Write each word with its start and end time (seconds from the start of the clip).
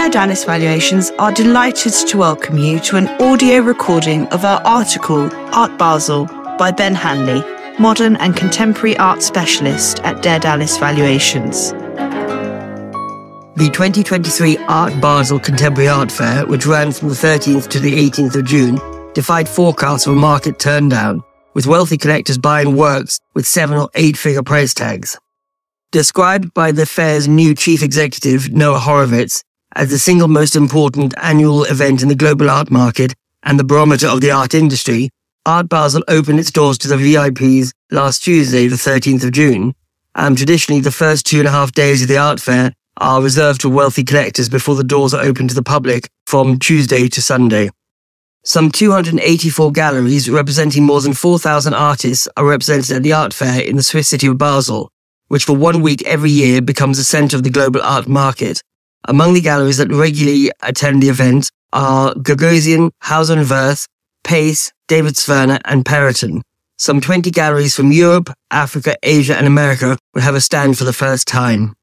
Daedalus 0.00 0.44
Valuations 0.44 1.10
are 1.18 1.30
delighted 1.30 1.92
to 1.92 2.16
welcome 2.16 2.56
you 2.56 2.80
to 2.80 2.96
an 2.96 3.06
audio 3.20 3.60
recording 3.60 4.26
of 4.28 4.46
our 4.46 4.58
article, 4.62 5.28
Art 5.54 5.76
Basel, 5.78 6.24
by 6.58 6.70
Ben 6.70 6.94
Hanley, 6.94 7.44
modern 7.78 8.16
and 8.16 8.34
contemporary 8.34 8.96
art 8.96 9.22
specialist 9.22 10.00
at 10.00 10.22
Daedalus 10.22 10.78
Valuations. 10.78 11.72
The 13.56 13.68
2023 13.70 14.56
Art 14.68 14.98
Basel 15.02 15.38
Contemporary 15.38 15.90
Art 15.90 16.10
Fair, 16.10 16.46
which 16.46 16.64
ran 16.64 16.92
from 16.92 17.10
the 17.10 17.14
13th 17.14 17.68
to 17.68 17.78
the 17.78 17.92
18th 17.92 18.36
of 18.36 18.46
June, 18.46 18.80
defied 19.12 19.50
forecasts 19.50 20.06
of 20.06 20.14
a 20.14 20.16
market 20.16 20.56
turndown, 20.58 21.22
with 21.52 21.66
wealthy 21.66 21.98
collectors 21.98 22.38
buying 22.38 22.74
works 22.74 23.20
with 23.34 23.46
seven 23.46 23.76
or 23.76 23.90
eight 23.94 24.16
figure 24.16 24.42
price 24.42 24.72
tags. 24.72 25.18
Described 25.92 26.54
by 26.54 26.72
the 26.72 26.86
fair's 26.86 27.28
new 27.28 27.54
chief 27.54 27.82
executive, 27.82 28.50
Noah 28.50 28.78
Horowitz, 28.78 29.44
as 29.76 29.90
the 29.90 29.98
single 29.98 30.28
most 30.28 30.56
important 30.56 31.14
annual 31.18 31.64
event 31.64 32.02
in 32.02 32.08
the 32.08 32.14
global 32.14 32.50
art 32.50 32.70
market 32.70 33.14
and 33.42 33.58
the 33.58 33.64
barometer 33.64 34.08
of 34.08 34.20
the 34.20 34.30
art 34.30 34.54
industry, 34.54 35.10
Art 35.46 35.68
Basel 35.68 36.04
opened 36.08 36.38
its 36.38 36.50
doors 36.50 36.76
to 36.78 36.88
the 36.88 36.96
VIPs 36.96 37.72
last 37.90 38.22
Tuesday, 38.22 38.66
the 38.66 38.76
13th 38.76 39.24
of 39.24 39.32
June. 39.32 39.74
And 40.14 40.36
traditionally, 40.36 40.80
the 40.80 40.90
first 40.90 41.24
two 41.24 41.38
and 41.38 41.48
a 41.48 41.52
half 41.52 41.72
days 41.72 42.02
of 42.02 42.08
the 42.08 42.18
art 42.18 42.40
fair 42.40 42.72
are 42.98 43.22
reserved 43.22 43.62
to 43.62 43.70
wealthy 43.70 44.04
collectors 44.04 44.48
before 44.48 44.74
the 44.74 44.84
doors 44.84 45.14
are 45.14 45.22
open 45.22 45.48
to 45.48 45.54
the 45.54 45.62
public 45.62 46.08
from 46.26 46.58
Tuesday 46.58 47.08
to 47.08 47.22
Sunday. 47.22 47.70
Some 48.44 48.70
284 48.70 49.72
galleries 49.72 50.30
representing 50.30 50.84
more 50.84 51.00
than 51.00 51.14
4,000 51.14 51.74
artists 51.74 52.28
are 52.36 52.46
represented 52.46 52.96
at 52.96 53.02
the 53.02 53.12
art 53.12 53.32
fair 53.32 53.62
in 53.62 53.76
the 53.76 53.82
Swiss 53.82 54.08
city 54.08 54.26
of 54.26 54.38
Basel, 54.38 54.90
which 55.28 55.44
for 55.44 55.56
one 55.56 55.80
week 55.80 56.02
every 56.06 56.30
year 56.30 56.60
becomes 56.60 56.98
the 56.98 57.04
center 57.04 57.36
of 57.36 57.42
the 57.42 57.50
global 57.50 57.80
art 57.82 58.08
market. 58.08 58.62
Among 59.04 59.34
the 59.34 59.40
galleries 59.40 59.78
that 59.78 59.92
regularly 59.92 60.50
attend 60.62 61.02
the 61.02 61.08
event 61.08 61.50
are 61.72 62.14
Gagosian, 62.14 62.90
Hauser 63.02 63.38
and 63.38 63.48
Wirth, 63.48 63.86
Pace, 64.24 64.72
David 64.88 65.14
Zwirner, 65.14 65.60
and 65.64 65.84
Perrotin. 65.84 66.42
Some 66.76 67.00
20 67.00 67.30
galleries 67.30 67.74
from 67.74 67.92
Europe, 67.92 68.30
Africa, 68.50 68.96
Asia, 69.02 69.36
and 69.36 69.46
America 69.46 69.98
will 70.14 70.22
have 70.22 70.34
a 70.34 70.40
stand 70.40 70.78
for 70.78 70.84
the 70.84 70.92
first 70.92 71.28
time. 71.28 71.74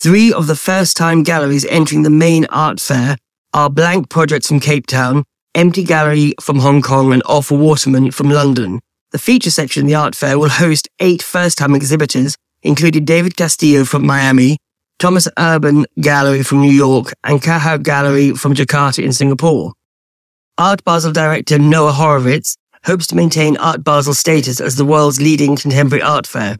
Three 0.00 0.32
of 0.32 0.46
the 0.46 0.56
first 0.56 0.96
time 0.96 1.22
galleries 1.22 1.64
entering 1.66 2.02
the 2.02 2.10
main 2.10 2.46
art 2.46 2.80
fair 2.80 3.16
are 3.54 3.70
Blank 3.70 4.08
Projects 4.08 4.48
from 4.48 4.60
Cape 4.60 4.86
Town, 4.86 5.24
Empty 5.54 5.84
Gallery 5.84 6.34
from 6.40 6.58
Hong 6.60 6.82
Kong, 6.82 7.12
and 7.12 7.22
Arthur 7.26 7.56
Waterman 7.56 8.10
from 8.10 8.30
London. 8.30 8.80
The 9.10 9.18
feature 9.18 9.50
section 9.50 9.82
of 9.82 9.88
the 9.88 9.94
art 9.94 10.14
fair 10.14 10.38
will 10.38 10.48
host 10.48 10.88
eight 10.98 11.22
first 11.22 11.58
time 11.58 11.74
exhibitors 11.74 12.36
including 12.62 13.04
David 13.04 13.36
Castillo 13.36 13.84
from 13.84 14.06
Miami, 14.06 14.58
Thomas 15.02 15.26
Erben 15.36 15.84
Gallery 16.00 16.44
from 16.44 16.60
New 16.60 16.70
York, 16.70 17.12
and 17.24 17.42
Kahau 17.42 17.82
Gallery 17.82 18.34
from 18.34 18.54
Jakarta 18.54 19.02
in 19.02 19.12
Singapore. 19.12 19.72
Art 20.58 20.84
Basel 20.84 21.10
director 21.10 21.58
Noah 21.58 21.90
Horowitz 21.90 22.56
hopes 22.84 23.08
to 23.08 23.16
maintain 23.16 23.56
Art 23.56 23.82
Basel 23.82 24.14
status 24.14 24.60
as 24.60 24.76
the 24.76 24.84
world's 24.84 25.20
leading 25.20 25.56
contemporary 25.56 26.04
art 26.04 26.24
fair. 26.24 26.56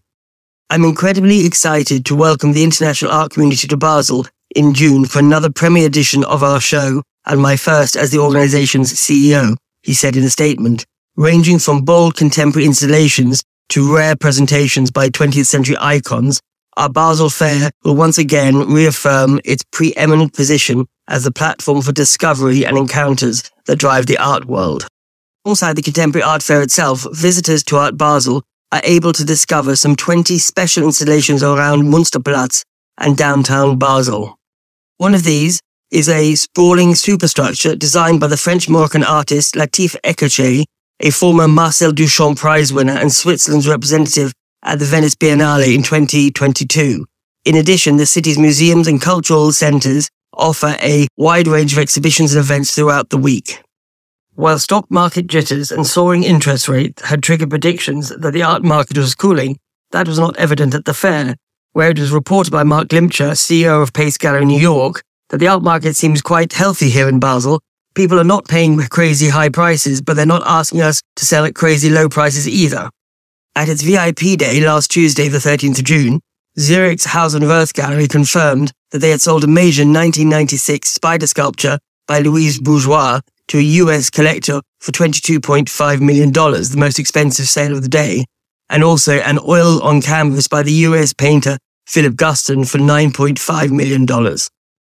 I'm 0.71 0.83
incredibly 0.83 1.47
excited 1.47 2.05
to 2.07 2.17
welcome 2.17 2.53
the 2.53 2.65
international 2.65 3.13
art 3.13 3.31
community 3.31 3.69
to 3.69 3.77
Basel 3.77 4.27
in 4.57 4.75
June 4.75 5.05
for 5.05 5.21
another 5.21 5.49
premiere 5.49 5.87
edition 5.87 6.25
of 6.25 6.43
our 6.43 6.61
show 6.61 7.05
and 7.25 7.41
my 7.41 7.55
first 7.55 7.95
as 7.95 8.11
the 8.11 8.19
organization's 8.19 8.93
CEO, 8.93 9.55
he 9.85 9.95
said 9.95 10.17
in 10.17 10.25
a 10.25 10.31
statement, 10.31 10.85
ranging 11.15 11.61
from 11.61 11.85
bold 11.85 12.17
contemporary 12.17 12.67
installations 12.67 13.45
to 13.69 13.95
rare 13.95 14.17
presentations 14.17 14.91
by 14.91 15.11
20th 15.11 15.47
century 15.47 15.77
icons, 15.79 16.41
our 16.77 16.89
Basel 16.89 17.31
Fair 17.31 17.71
will 17.85 17.97
once 17.97 18.19
again 18.19 18.73
reaffirm 18.73 19.41
its 19.45 19.65
preeminent 19.73 20.33
position 20.33 20.87
as 21.09 21.25
the 21.25 21.33
platform 21.33 21.83
for 21.83 21.93
discovery 21.93 22.65
and 22.65 22.77
encounters 22.77 23.51
that 23.67 23.79
drive 23.79 24.07
the 24.07 24.19
art 24.19 24.47
world. 24.47 24.87
Alongside 25.45 25.77
the 25.77 25.83
Contemporary 25.83 26.23
Art 26.23 26.43
Fair 26.43 26.63
itself, 26.63 27.07
visitors 27.13 27.63
to 27.65 27.77
Art 27.77 27.97
Basel 27.97 28.43
are 28.71 28.81
able 28.85 29.13
to 29.13 29.25
discover 29.25 29.77
some 29.77 29.97
20 29.97 30.39
special 30.39 30.85
installations 30.85 31.43
around 31.43 31.83
Munsterplatz 31.83 32.63
and 32.99 33.17
downtown 33.17 33.79
Basel. 33.79 34.39
One 34.99 35.15
of 35.15 35.25
these 35.25 35.61
is 35.91 36.09
a 36.09 36.35
sprawling 36.37 36.95
superstructure 36.95 37.77
designed 37.77 38.21
by 38.21 38.29
the 38.29 38.37
French 38.37 38.69
Moroccan 38.69 39.05
artist 39.05 39.55
Latif 39.55 39.97
Echakhch 40.05 40.65
a 41.03 41.11
former 41.11 41.49
Marcel 41.49 41.93
Duchamp 41.93 42.37
Prize 42.37 42.73
winner 42.73 42.93
and 42.93 43.13
Switzerland's 43.13 43.69
representative 43.69 44.33
at 44.63 44.79
the 44.79 44.85
Venice 44.85 45.15
Biennale 45.15 45.75
in 45.75 45.83
2022. 45.83 47.07
In 47.45 47.57
addition, 47.57 47.97
the 47.97 48.07
city's 48.07 48.39
museums 48.39 48.87
and 48.87 49.01
cultural 49.01 49.53
centres 49.53 50.09
offer 50.33 50.77
a 50.83 51.09
wide 51.17 51.47
range 51.47 51.73
of 51.73 51.79
exhibitions 51.79 52.35
and 52.35 52.41
events 52.41 52.75
throughout 52.75 53.11
the 53.11 53.17
week. 53.17 53.63
While 54.35 54.59
stock 54.59 54.91
market 54.91 55.27
jitters 55.27 55.71
and 55.71 55.87
soaring 55.87 56.25
interest 56.25 56.69
rates 56.69 57.03
had 57.03 57.23
triggered 57.23 57.51
predictions 57.51 58.09
that 58.09 58.33
the 58.33 58.43
art 58.43 58.63
market 58.63 58.97
was 58.97 59.15
cooling, 59.15 59.59
that 59.91 60.09
was 60.09 60.19
not 60.19 60.37
evident 60.37 60.75
at 60.75 60.85
the 60.85 60.95
fair, 60.95 61.37
where 61.73 61.91
it 61.91 61.99
was 61.99 62.13
reported 62.13 62.51
by 62.51 62.63
Marc 62.63 62.89
Glimcher, 62.89 63.33
CEO 63.33 63.83
of 63.83 63.93
Pace 63.93 64.17
Gallery 64.17 64.47
New 64.47 64.61
York, 64.61 65.03
that 65.29 65.39
the 65.39 65.49
art 65.49 65.63
market 65.63 65.97
seems 65.97 66.23
quite 66.23 66.53
healthy 66.53 66.91
here 66.91 67.09
in 67.09 67.19
Basel 67.19 67.61
People 67.95 68.19
are 68.19 68.25
not 68.25 68.49
paying 68.49 68.79
crazy 68.89 69.29
high 69.29 69.51
prices, 69.51 70.01
but 70.01 70.17
they're 70.17 70.25
not 70.25 70.43
asking 70.47 70.81
us 70.81 71.03
to 71.17 71.27
sell 71.27 71.45
at 71.45 71.55
crazy 71.55 71.91
low 71.91 72.09
prices 72.09 72.49
either. 72.49 72.89
At 73.55 73.69
its 73.69 73.83
VIP 73.83 74.39
day 74.39 74.65
last 74.65 74.91
Tuesday, 74.91 75.29
the 75.29 75.37
13th 75.37 75.81
of 75.81 75.85
June, 75.85 76.21
Zurich's 76.59 77.05
Hauser 77.05 77.37
and 77.37 77.47
Wirth 77.47 77.75
Gallery 77.75 78.09
confirmed 78.09 78.73
that 78.93 79.01
they 79.01 79.11
had 79.11 79.21
sold 79.21 79.45
a 79.45 79.47
major 79.47 79.83
1996 79.83 80.89
spider 80.89 81.27
sculpture 81.27 81.79
by 82.09 82.21
Louise 82.21 82.59
Bourgeois 82.59 83.21
to 83.49 83.59
a 83.59 83.63
US 83.83 84.09
collector 84.09 84.63
for 84.81 84.93
$22.5 84.93 86.01
million, 86.01 86.33
the 86.33 86.75
most 86.79 86.99
expensive 86.99 87.47
sale 87.47 87.77
of 87.77 87.83
the 87.83 87.91
day, 87.91 88.25
and 88.71 88.83
also 88.83 89.19
an 89.19 89.39
oil 89.47 89.83
on 89.83 90.01
canvas 90.01 90.49
by 90.49 90.63
the 90.63 90.73
US 90.89 91.13
painter 91.13 91.59
Philip 91.87 92.15
Guston 92.15 92.67
for 92.67 92.79
$9.5 92.79 93.71
million. 93.71 94.39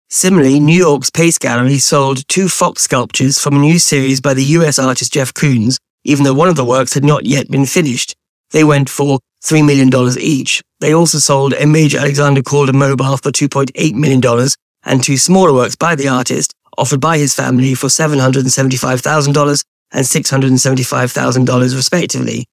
Similarly, 0.09 0.61
New 0.61 0.77
York's 0.77 1.09
Pace 1.09 1.37
Gallery 1.37 1.79
sold 1.79 2.25
two 2.29 2.47
Fox 2.47 2.83
sculptures 2.83 3.37
from 3.37 3.57
a 3.57 3.59
new 3.59 3.77
series 3.77 4.21
by 4.21 4.33
the 4.33 4.43
US 4.57 4.79
artist 4.79 5.11
Jeff 5.11 5.33
Koons, 5.33 5.79
even 6.05 6.23
though 6.23 6.33
one 6.33 6.47
of 6.47 6.55
the 6.55 6.63
works 6.63 6.93
had 6.93 7.03
not 7.03 7.25
yet 7.25 7.49
been 7.49 7.65
finished. 7.65 8.15
They 8.53 8.63
went 8.63 8.89
for 8.89 9.19
$3 9.43 9.65
million 9.65 9.91
each. 10.19 10.61
They 10.79 10.93
also 10.93 11.17
sold 11.17 11.53
a 11.53 11.67
major 11.67 11.97
Alexander 11.97 12.41
Calder 12.41 12.71
mobile 12.71 13.17
for 13.17 13.31
$2.8 13.31 13.93
million 13.93 14.49
and 14.85 15.03
two 15.03 15.17
smaller 15.17 15.53
works 15.53 15.75
by 15.75 15.95
the 15.95 16.07
artist 16.07 16.53
offered 16.77 17.01
by 17.01 17.17
his 17.17 17.35
family 17.35 17.75
for 17.75 17.87
$775,000 17.87 19.63
and 19.91 20.05
$675,000 20.05 21.75
respectively. 21.75 22.45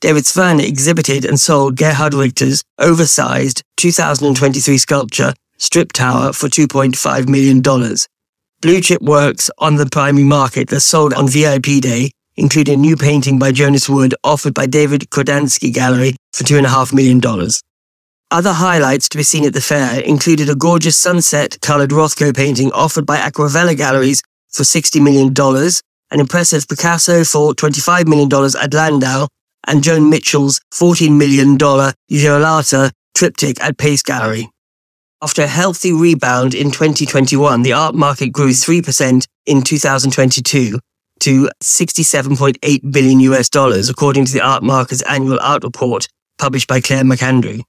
David 0.00 0.24
Zwirner 0.24 0.66
exhibited 0.66 1.24
and 1.26 1.38
sold 1.38 1.76
Gerhard 1.76 2.14
Richter's 2.14 2.62
oversized 2.78 3.62
2023 3.76 4.78
sculpture 4.78 5.34
strip 5.58 5.92
tower 5.92 6.32
for 6.32 6.48
$2.5 6.48 7.28
million. 7.28 7.60
Blue 8.62 8.80
chip 8.80 9.02
works 9.02 9.50
on 9.58 9.76
the 9.76 9.86
primary 9.86 10.24
market 10.24 10.68
that 10.68 10.80
sold 10.80 11.12
on 11.12 11.28
VIP 11.28 11.82
day, 11.82 12.10
including 12.40 12.74
a 12.74 12.76
new 12.78 12.96
painting 12.96 13.38
by 13.38 13.52
Jonas 13.52 13.86
Wood 13.86 14.14
offered 14.24 14.54
by 14.54 14.64
David 14.64 15.02
Kordansky 15.10 15.72
Gallery 15.74 16.16
for 16.32 16.42
$2.5 16.42 16.94
million. 16.94 17.20
Other 18.30 18.54
highlights 18.54 19.10
to 19.10 19.18
be 19.18 19.22
seen 19.22 19.44
at 19.44 19.52
the 19.52 19.60
fair 19.60 20.00
included 20.00 20.48
a 20.48 20.54
gorgeous 20.54 20.96
sunset 20.96 21.58
colored 21.60 21.90
Rothko 21.90 22.34
painting 22.34 22.72
offered 22.72 23.04
by 23.04 23.18
Acquavella 23.18 23.76
Galleries 23.76 24.22
for 24.48 24.62
$60 24.62 25.02
million, 25.02 25.34
an 26.10 26.18
impressive 26.18 26.66
Picasso 26.66 27.24
for 27.24 27.52
$25 27.52 28.06
million 28.06 28.30
at 28.58 28.72
Landau, 28.72 29.28
and 29.66 29.84
Joan 29.84 30.08
Mitchell's 30.08 30.62
$14 30.72 31.14
million 31.18 31.58
Girolata 31.58 32.90
triptych 33.14 33.62
at 33.62 33.76
Pace 33.76 34.02
Gallery. 34.02 34.48
After 35.20 35.42
a 35.42 35.46
healthy 35.46 35.92
rebound 35.92 36.54
in 36.54 36.70
2021, 36.70 37.60
the 37.60 37.74
art 37.74 37.94
market 37.94 38.28
grew 38.32 38.48
3% 38.48 39.26
in 39.44 39.60
2022 39.60 40.78
to 41.20 41.48
67.8 41.62 42.92
billion 42.92 43.20
US 43.20 43.48
dollars, 43.48 43.88
according 43.88 44.24
to 44.26 44.32
the 44.32 44.40
art 44.40 44.62
market's 44.62 45.02
annual 45.02 45.38
art 45.40 45.64
report 45.64 46.08
published 46.38 46.68
by 46.68 46.80
Clare 46.80 47.04
McAndrew. 47.04 47.62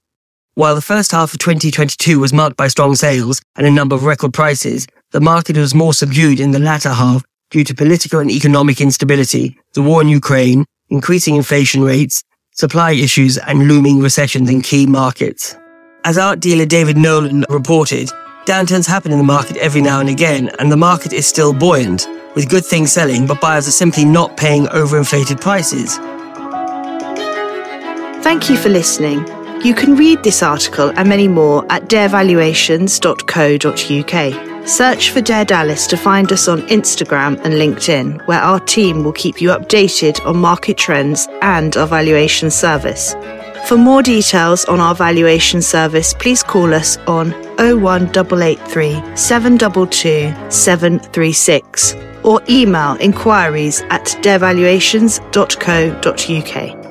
While 0.54 0.74
the 0.74 0.82
first 0.82 1.12
half 1.12 1.32
of 1.32 1.38
2022 1.38 2.18
was 2.18 2.32
marked 2.32 2.56
by 2.56 2.68
strong 2.68 2.94
sales 2.94 3.40
and 3.56 3.66
a 3.66 3.70
number 3.70 3.94
of 3.94 4.04
record 4.04 4.34
prices, 4.34 4.86
the 5.10 5.20
market 5.20 5.56
was 5.56 5.74
more 5.74 5.94
subdued 5.94 6.40
in 6.40 6.50
the 6.50 6.58
latter 6.58 6.90
half 6.90 7.22
due 7.50 7.64
to 7.64 7.74
political 7.74 8.18
and 8.18 8.30
economic 8.30 8.80
instability, 8.80 9.58
the 9.74 9.82
war 9.82 10.02
in 10.02 10.08
Ukraine, 10.08 10.64
increasing 10.88 11.36
inflation 11.36 11.82
rates, 11.82 12.22
supply 12.50 12.92
issues, 12.92 13.38
and 13.38 13.68
looming 13.68 14.00
recessions 14.00 14.50
in 14.50 14.60
key 14.60 14.86
markets. 14.86 15.56
As 16.04 16.18
art 16.18 16.40
dealer 16.40 16.66
David 16.66 16.96
Nolan 16.96 17.44
reported, 17.48 18.10
downturns 18.44 18.86
happen 18.86 19.12
in 19.12 19.18
the 19.18 19.24
market 19.24 19.56
every 19.58 19.80
now 19.80 20.00
and 20.00 20.08
again, 20.08 20.50
and 20.58 20.72
the 20.72 20.76
market 20.76 21.12
is 21.12 21.26
still 21.26 21.52
buoyant, 21.52 22.06
with 22.34 22.48
good 22.48 22.64
things 22.64 22.92
selling, 22.92 23.26
but 23.26 23.40
buyers 23.40 23.68
are 23.68 23.72
simply 23.72 24.04
not 24.04 24.36
paying 24.36 24.66
overinflated 24.66 25.40
prices. 25.40 25.98
Thank 28.22 28.48
you 28.48 28.56
for 28.56 28.68
listening. 28.68 29.26
You 29.64 29.74
can 29.74 29.96
read 29.96 30.22
this 30.22 30.42
article 30.42 30.92
and 30.96 31.08
many 31.08 31.28
more 31.28 31.64
at 31.70 31.88
daedalusvaluations.co.uk. 31.88 34.68
Search 34.68 35.10
for 35.10 35.20
Daedalus 35.20 35.88
to 35.88 35.96
find 35.96 36.32
us 36.32 36.46
on 36.46 36.62
Instagram 36.62 37.40
and 37.44 37.54
LinkedIn, 37.54 38.24
where 38.28 38.40
our 38.40 38.60
team 38.60 39.02
will 39.02 39.12
keep 39.12 39.40
you 39.40 39.48
updated 39.48 40.24
on 40.24 40.36
market 40.36 40.78
trends 40.78 41.26
and 41.42 41.76
our 41.76 41.86
valuation 41.86 42.50
service. 42.50 43.14
For 43.66 43.76
more 43.76 44.02
details 44.02 44.64
on 44.66 44.80
our 44.80 44.94
valuation 44.94 45.62
service, 45.62 46.14
please 46.14 46.42
call 46.42 46.74
us 46.74 46.96
on 47.06 47.32
01883 47.62 49.16
722 49.16 50.34
736 50.50 51.94
or 52.24 52.40
email 52.48 52.96
inquiries 53.00 53.82
at 53.90 54.04
daedalusvaluations.co.uk. 54.22 56.81